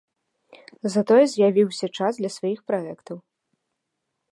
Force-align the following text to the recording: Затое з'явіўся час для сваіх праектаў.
Затое 0.93 1.23
з'явіўся 1.33 1.87
час 1.99 2.13
для 2.21 2.33
сваіх 2.39 2.59
праектаў. 2.71 3.17